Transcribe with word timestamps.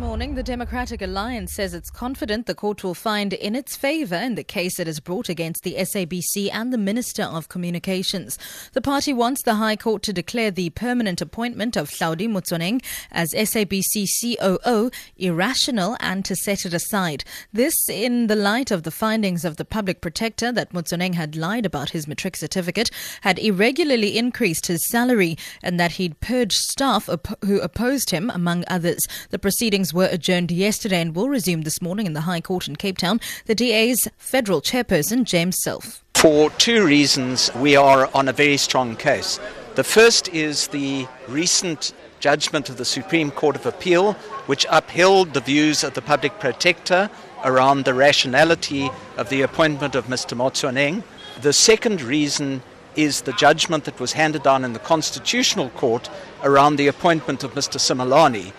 Morning. 0.00 0.34
The 0.34 0.42
Democratic 0.42 1.02
Alliance 1.02 1.52
says 1.52 1.74
it's 1.74 1.90
confident 1.90 2.46
the 2.46 2.54
court 2.54 2.82
will 2.82 2.94
find 2.94 3.34
in 3.34 3.54
its 3.54 3.76
favour 3.76 4.16
in 4.16 4.34
the 4.34 4.42
case 4.42 4.80
it 4.80 4.86
has 4.86 4.98
brought 4.98 5.28
against 5.28 5.62
the 5.62 5.74
SABC 5.74 6.48
and 6.50 6.72
the 6.72 6.78
Minister 6.78 7.24
of 7.24 7.50
Communications. 7.50 8.38
The 8.72 8.80
party 8.80 9.12
wants 9.12 9.42
the 9.42 9.56
High 9.56 9.76
Court 9.76 10.02
to 10.04 10.14
declare 10.14 10.50
the 10.50 10.70
permanent 10.70 11.20
appointment 11.20 11.76
of 11.76 11.90
Hlaudi 11.90 12.28
Motsoeneng 12.28 12.82
as 13.12 13.34
SABC 13.34 14.06
COO 14.38 14.90
irrational 15.18 15.98
and 16.00 16.24
to 16.24 16.34
set 16.34 16.64
it 16.64 16.72
aside. 16.72 17.22
This 17.52 17.76
in 17.90 18.26
the 18.28 18.36
light 18.36 18.70
of 18.70 18.84
the 18.84 18.90
findings 18.90 19.44
of 19.44 19.58
the 19.58 19.66
public 19.66 20.00
protector 20.00 20.50
that 20.50 20.72
Motsoeneng 20.72 21.14
had 21.14 21.36
lied 21.36 21.66
about 21.66 21.90
his 21.90 22.08
matric 22.08 22.36
certificate, 22.36 22.90
had 23.20 23.38
irregularly 23.38 24.16
increased 24.16 24.66
his 24.66 24.88
salary, 24.88 25.36
and 25.62 25.78
that 25.78 25.92
he'd 25.92 26.20
purged 26.20 26.56
staff 26.56 27.06
op- 27.10 27.44
who 27.44 27.60
opposed 27.60 28.08
him, 28.08 28.30
among 28.30 28.64
others. 28.66 29.06
The 29.28 29.38
proceedings 29.38 29.89
were 29.92 30.08
adjourned 30.10 30.50
yesterday 30.50 31.00
and 31.00 31.14
will 31.14 31.28
resume 31.28 31.62
this 31.62 31.82
morning 31.82 32.06
in 32.06 32.12
the 32.12 32.22
High 32.22 32.40
Court 32.40 32.68
in 32.68 32.76
Cape 32.76 32.98
Town. 32.98 33.20
The 33.46 33.54
DA's 33.54 34.08
federal 34.18 34.60
chairperson, 34.60 35.24
James 35.24 35.58
Selfe. 35.62 36.02
For 36.14 36.50
two 36.50 36.84
reasons, 36.84 37.50
we 37.56 37.76
are 37.76 38.10
on 38.14 38.28
a 38.28 38.32
very 38.32 38.56
strong 38.56 38.96
case. 38.96 39.40
The 39.74 39.84
first 39.84 40.28
is 40.28 40.68
the 40.68 41.06
recent 41.28 41.92
judgment 42.20 42.68
of 42.68 42.76
the 42.76 42.84
Supreme 42.84 43.30
Court 43.30 43.56
of 43.56 43.66
Appeal, 43.66 44.12
which 44.46 44.66
upheld 44.70 45.32
the 45.32 45.40
views 45.40 45.82
of 45.82 45.94
the 45.94 46.02
public 46.02 46.38
protector 46.38 47.08
around 47.44 47.84
the 47.84 47.94
rationality 47.94 48.90
of 49.16 49.28
the 49.30 49.42
appointment 49.42 49.94
of 49.94 50.06
Mr. 50.06 50.36
Motsoeneng. 50.36 51.02
The 51.40 51.52
second 51.52 52.02
reason 52.02 52.62
is 52.96 53.22
the 53.22 53.32
judgment 53.32 53.84
that 53.84 53.98
was 53.98 54.12
handed 54.12 54.42
down 54.42 54.64
in 54.64 54.72
the 54.72 54.78
Constitutional 54.78 55.70
Court 55.70 56.10
around 56.42 56.76
the 56.76 56.88
appointment 56.88 57.44
of 57.44 57.54
Mr. 57.54 57.78
Simelane. 57.78 58.52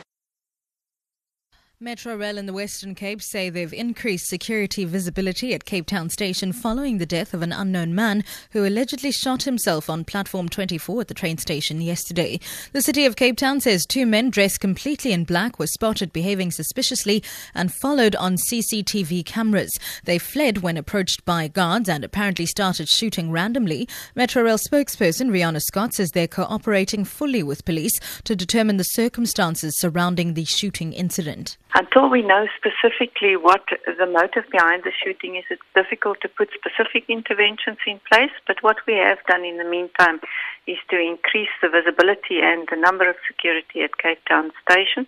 Metro 1.84 2.16
Rail 2.16 2.38
in 2.38 2.46
the 2.46 2.54
Western 2.54 2.94
Cape 2.94 3.24
say 3.24 3.50
they've 3.50 3.74
increased 3.74 4.28
security 4.28 4.86
visibility 4.86 5.56
at 5.56 5.66
Cape 5.66 5.88
Town 5.88 6.12
Station 6.12 6.54
following 6.54 7.00
the 7.00 7.08
death 7.08 7.34
of 7.34 7.42
an 7.42 7.52
unknown 7.52 7.96
man 7.96 8.24
who 8.52 8.64
allegedly 8.64 9.12
shot 9.12 9.42
himself 9.42 9.90
on 9.90 10.06
platform 10.06 10.48
24 10.48 11.02
at 11.02 11.08
the 11.08 11.16
train 11.16 11.40
station 11.40 11.82
yesterday. 11.82 12.40
The 12.72 12.84
city 12.84 13.08
of 13.08 13.16
Cape 13.16 13.36
Town 13.36 13.62
says 13.62 13.88
two 13.88 14.06
men 14.06 14.30
dressed 14.30 14.60
completely 14.60 15.12
in 15.12 15.24
black 15.24 15.58
were 15.58 15.66
spotted 15.66 16.14
behaving 16.14 16.52
suspiciously 16.52 17.24
and 17.56 17.74
followed 17.74 18.16
on 18.16 18.36
CCTV 18.36 19.26
cameras. 19.26 19.80
They 20.04 20.20
fled 20.20 20.60
when 20.60 20.78
approached 20.78 21.26
by 21.26 21.48
guards 21.48 21.90
and 21.90 22.04
apparently 22.04 22.46
started 22.46 22.90
shooting 22.90 23.32
randomly. 23.32 23.90
Metro 24.14 24.44
Rail 24.44 24.60
spokesperson 24.60 25.32
Riana 25.32 25.60
Scott 25.60 25.96
says 25.96 26.12
they're 26.12 26.28
cooperating 26.28 27.06
fully 27.06 27.42
with 27.42 27.66
police 27.66 28.00
to 28.26 28.36
determine 28.36 28.78
the 28.78 28.84
circumstances 28.84 29.80
surrounding 29.80 30.36
the 30.36 30.46
shooting 30.46 30.94
incident. 30.94 31.58
Until 31.74 32.10
we 32.10 32.22
know 32.22 32.48
specifically 32.58 33.38
what 33.38 33.64
the 33.86 34.06
motive 34.06 34.44
behind 34.52 34.84
the 34.84 34.92
shooting 34.92 35.38
is, 35.38 35.46
it's 35.50 35.62
difficult 35.74 36.20
to 36.20 36.28
put 36.28 36.50
specific 36.52 37.06
interventions 37.08 37.78
in 37.88 38.02
place. 38.12 38.36
But 38.46 38.62
what 38.62 38.78
we 38.86 38.96
have 38.96 39.24
done 39.26 39.46
in 39.46 39.58
the 39.58 39.64
meantime 39.64 40.20
is 40.68 40.78
to 40.90 41.00
increase 41.00 41.54
the 41.62 41.70
visibility 41.70 42.44
and 42.44 42.68
the 42.70 42.76
number 42.76 43.10
of 43.10 43.16
security 43.26 43.84
at 43.84 43.98
Cape 43.98 44.20
Town 44.28 44.52
Station. 44.68 45.08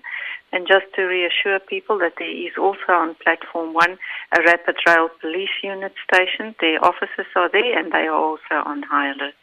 And 0.53 0.65
just 0.65 0.85
to 0.95 1.03
reassure 1.03 1.59
people 1.59 1.97
that 1.99 2.13
there 2.17 2.31
is 2.31 2.53
also 2.57 2.93
on 2.93 3.15
platform 3.15 3.73
one 3.73 3.97
a 4.31 4.41
rapid 4.41 4.77
rail 4.87 5.09
police 5.19 5.57
unit 5.63 5.93
station. 6.07 6.55
Their 6.61 6.79
officers 6.83 7.27
are 7.35 7.49
there 7.51 7.77
and 7.77 7.91
they 7.91 8.07
are 8.07 8.15
also 8.15 8.63
on 8.63 8.83
high 8.83 9.11
alert. 9.11 9.35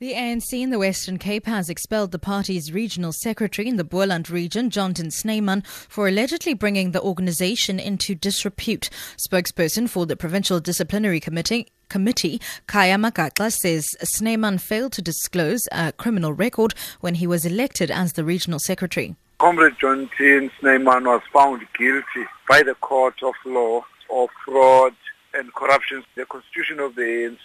The 0.00 0.12
ANC 0.14 0.52
in 0.52 0.70
the 0.70 0.80
Western 0.80 1.18
Cape 1.18 1.46
has 1.46 1.70
expelled 1.70 2.10
the 2.10 2.18
party's 2.18 2.72
regional 2.72 3.12
secretary 3.12 3.68
in 3.68 3.76
the 3.76 3.84
Boland 3.84 4.28
region, 4.28 4.68
Jonathan 4.68 5.12
Snyman, 5.12 5.62
for 5.88 6.08
allegedly 6.08 6.52
bringing 6.52 6.90
the 6.90 7.00
organization 7.00 7.78
into 7.78 8.16
disrepute. 8.16 8.90
Spokesperson 9.16 9.88
for 9.88 10.04
the 10.04 10.16
Provincial 10.16 10.58
Disciplinary 10.58 11.20
Committee 11.20 11.68
Committee, 11.88 12.40
Khaya 12.66 12.98
Magaxa, 12.98 13.52
says 13.52 13.86
Snyman 14.02 14.58
failed 14.58 14.90
to 14.94 15.02
disclose 15.02 15.62
a 15.70 15.92
criminal 15.92 16.32
record 16.32 16.74
when 17.00 17.14
he 17.14 17.28
was 17.28 17.44
elected 17.44 17.88
as 17.88 18.14
the 18.14 18.24
regional 18.24 18.58
secretary. 18.58 19.14
Comrade 19.38 19.76
Jonathan 19.80 20.50
Snyman 20.58 21.04
was 21.04 21.22
found 21.32 21.64
guilty 21.78 22.26
by 22.48 22.64
the 22.64 22.74
court 22.74 23.22
of 23.22 23.34
law 23.46 23.84
of 24.10 24.28
fraud 24.44 24.94
and 25.34 25.54
corruption. 25.54 26.02
The 26.16 26.26
constitution 26.26 26.80
of 26.80 26.96
the 26.96 27.02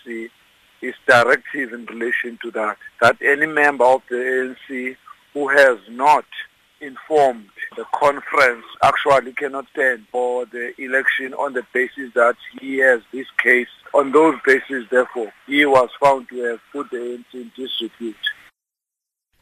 ANC 0.08 0.32
is 0.82 0.96
directive 1.08 1.74
in 1.74 1.86
relation 1.86 2.38
to 2.42 2.52
that, 2.52 2.78
that 3.02 3.18
any 3.22 3.46
member 3.46 3.86
of 3.86 4.02
the 4.10 4.16
ANC 4.16 4.96
who 5.34 5.48
has 5.50 5.78
not 5.90 6.26
informed 6.82 7.46
the 7.76 7.86
conference 7.94 8.66
actually 8.84 9.34
cannot 9.34 9.66
stand 9.72 10.06
for 10.12 10.46
the 10.46 10.74
election 10.82 11.34
on 11.34 11.54
the 11.54 11.64
basis 11.74 12.12
that 12.14 12.36
he 12.60 12.78
has 12.78 13.02
this 13.12 13.28
case. 13.38 13.68
On 13.94 14.12
those 14.12 14.36
bases, 14.46 14.86
therefore, 14.90 15.32
he 15.46 15.66
was 15.66 15.90
found 16.00 16.30
to 16.30 16.38
have 16.44 16.60
put 16.72 16.90
the 16.90 16.98
ANC 16.98 17.34
in 17.34 17.52
disrepute. 17.56 18.16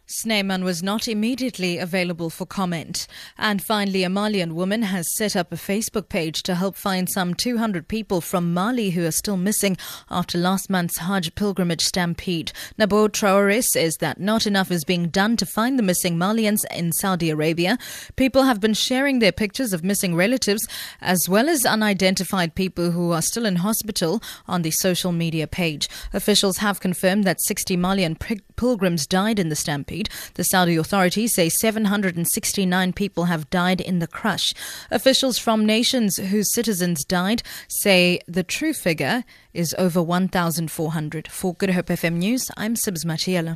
Snyman 0.09 0.63
was 0.63 0.81
not 0.81 1.05
immediately 1.09 1.77
available 1.77 2.29
for 2.29 2.45
comment. 2.45 3.07
And 3.37 3.61
finally, 3.61 4.03
a 4.03 4.09
Malian 4.09 4.55
woman 4.55 4.83
has 4.83 5.13
set 5.17 5.35
up 5.35 5.51
a 5.51 5.57
Facebook 5.57 6.07
page 6.07 6.43
to 6.43 6.55
help 6.55 6.77
find 6.77 7.09
some 7.09 7.33
200 7.33 7.89
people 7.89 8.21
from 8.21 8.53
Mali 8.53 8.91
who 8.91 9.05
are 9.05 9.11
still 9.11 9.35
missing 9.35 9.75
after 10.09 10.37
last 10.37 10.69
month's 10.69 10.99
Hajj 10.99 11.35
pilgrimage 11.35 11.81
stampede. 11.81 12.53
Nabo 12.79 13.09
Traore 13.09 13.61
says 13.61 13.97
that 13.97 14.17
not 14.17 14.47
enough 14.47 14.71
is 14.71 14.85
being 14.85 15.09
done 15.09 15.35
to 15.35 15.45
find 15.45 15.77
the 15.77 15.83
missing 15.83 16.15
Malians 16.15 16.61
in 16.73 16.93
Saudi 16.93 17.29
Arabia. 17.29 17.77
People 18.15 18.43
have 18.43 18.61
been 18.61 18.73
sharing 18.73 19.19
their 19.19 19.33
pictures 19.33 19.73
of 19.73 19.83
missing 19.83 20.15
relatives 20.15 20.65
as 21.01 21.27
well 21.27 21.49
as 21.49 21.65
unidentified 21.65 22.55
people 22.55 22.91
who 22.91 23.11
are 23.11 23.21
still 23.21 23.45
in 23.45 23.57
hospital 23.57 24.23
on 24.47 24.61
the 24.61 24.71
social 24.71 25.11
media 25.11 25.47
page. 25.47 25.89
Officials 26.13 26.59
have 26.59 26.79
confirmed 26.79 27.25
that 27.25 27.41
60 27.41 27.75
Malian 27.75 28.15
pilgrims 28.57 29.07
died 29.07 29.39
in 29.39 29.47
the 29.47 29.55
stampede. 29.55 30.09
The 30.33 30.43
Saudi 30.43 30.75
authorities 30.75 31.33
say 31.33 31.47
769 31.47 32.91
people 32.91 33.25
have 33.25 33.49
died 33.49 33.79
in 33.79 33.99
the 33.99 34.07
crush. 34.07 34.53
Officials 34.91 35.37
from 35.37 35.65
nations 35.65 36.17
whose 36.17 36.53
citizens 36.53 37.05
died 37.05 37.41
say 37.69 38.19
the 38.27 38.43
true 38.43 38.73
figure 38.73 39.23
is 39.53 39.73
over 39.77 40.03
1,400. 40.03 41.29
For 41.29 41.53
Good 41.53 41.69
Hope 41.69 41.85
FM 41.85 42.15
News, 42.15 42.51
I'm 42.57 42.75
Sibs 42.75 43.05
Machiela. 43.05 43.55